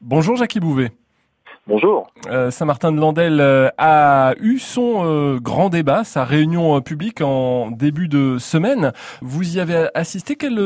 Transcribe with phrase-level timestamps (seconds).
[0.00, 0.92] Bonjour Jackie Bouvet.
[1.66, 2.10] Bonjour.
[2.30, 8.38] Euh, Saint-Martin-de-Landel euh, a eu son euh, grand débat, sa réunion publique en début de
[8.38, 8.92] semaine.
[9.20, 10.36] Vous y avez assisté.
[10.36, 10.58] Quelles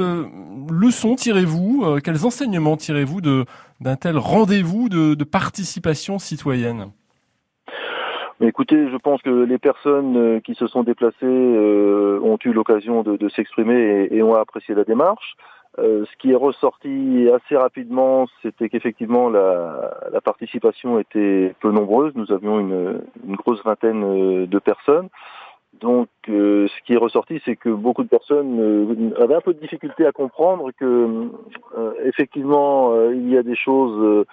[0.71, 6.93] leçons tirez-vous, quels enseignements tirez-vous d'un tel rendez-vous de, participation citoyenne?
[8.41, 14.09] Écoutez, je pense que les personnes qui se sont déplacées ont eu l'occasion de, s'exprimer
[14.13, 15.35] et, ont apprécié la démarche.
[15.79, 22.13] Euh, ce qui est ressorti assez rapidement, c'était qu'effectivement la, la, participation était peu nombreuse.
[22.15, 25.09] Nous avions une, une grosse vingtaine euh, de personnes.
[25.81, 29.59] Donc, euh, ce qui est ressorti, c'est que beaucoup de personnes avaient un peu de
[29.59, 31.29] difficulté à comprendre que,
[32.05, 34.25] effectivement, il y a des choses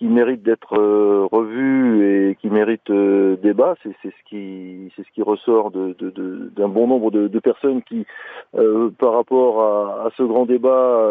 [0.00, 3.74] qui mérite d'être euh, revu et qui mérite euh, débat.
[3.82, 5.94] C'est ce qui c'est ce qui ressort de
[6.56, 8.06] d'un bon nombre de, personnes qui,
[8.56, 11.06] euh, par rapport à, à, ce grand débat,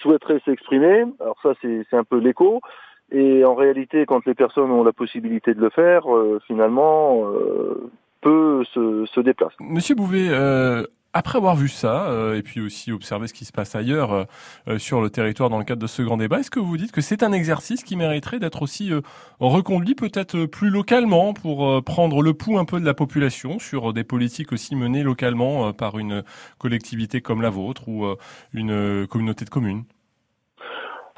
[0.00, 1.04] souhaiteraient s'exprimer.
[1.20, 2.60] Alors ça, c'est un peu l'écho.
[3.12, 6.04] Et en réalité, quand les personnes ont la possibilité de le faire,
[6.46, 7.22] finalement,
[8.22, 9.56] peu se, se déplacent.
[9.60, 10.30] Monsieur Bouvet,
[11.18, 14.24] après avoir vu ça, euh, et puis aussi observer ce qui se passe ailleurs euh,
[14.68, 16.92] euh, sur le territoire dans le cadre de ce grand débat, est-ce que vous dites
[16.92, 18.92] que c'est un exercice qui mériterait d'être aussi
[19.40, 24.04] reconduit peut-être plus localement pour prendre le pouls un peu de la population sur des
[24.04, 26.22] politiques aussi menées localement par une
[26.58, 28.06] collectivité comme la vôtre ou
[28.52, 29.84] une communauté de communes?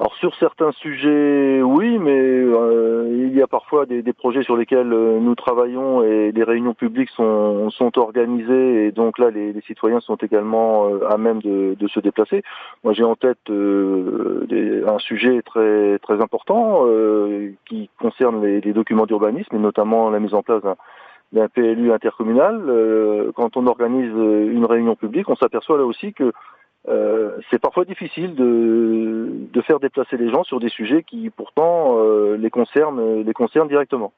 [0.01, 4.91] Alors sur certains sujets, oui, mais euh, il y a parfois des, projets sur lesquels
[4.91, 9.99] euh, nous travaillons et des réunions publiques sont, sont organisées et donc là les, citoyens
[9.99, 12.41] sont également euh, à même de, se déplacer.
[12.83, 16.87] Moi j'ai en tête un sujet très très important
[17.67, 20.63] qui concerne les, les documents d'urbanisme et notamment la mise en place
[21.31, 23.31] d'un PLU intercommunal.
[23.35, 26.33] quand on organise une réunion publique, on s'aperçoit là aussi que
[26.87, 29.10] euh, c'est parfois difficile de,
[29.41, 33.67] de, faire déplacer les gens sur des sujets qui pourtant euh, les concernent les concernent
[33.67, 34.13] directement.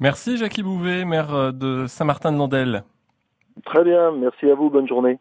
[0.00, 2.84] Merci Jackie Bouvet, maire de Saint-Martin-de-Landel.
[3.64, 5.14] Très bien, merci à vous, bonne journée.